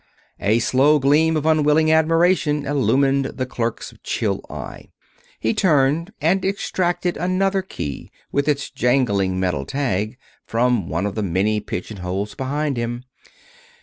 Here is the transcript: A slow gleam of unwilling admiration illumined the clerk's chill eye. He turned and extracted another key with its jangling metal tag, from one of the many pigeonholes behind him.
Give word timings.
A 0.39 0.57
slow 0.57 0.97
gleam 0.97 1.37
of 1.37 1.45
unwilling 1.45 1.91
admiration 1.91 2.65
illumined 2.65 3.25
the 3.25 3.45
clerk's 3.45 3.93
chill 4.01 4.43
eye. 4.49 4.87
He 5.39 5.53
turned 5.53 6.11
and 6.19 6.43
extracted 6.43 7.17
another 7.17 7.61
key 7.61 8.09
with 8.31 8.47
its 8.47 8.71
jangling 8.71 9.39
metal 9.39 9.63
tag, 9.63 10.17
from 10.43 10.89
one 10.89 11.05
of 11.05 11.13
the 11.13 11.21
many 11.21 11.59
pigeonholes 11.59 12.33
behind 12.33 12.77
him. 12.77 13.03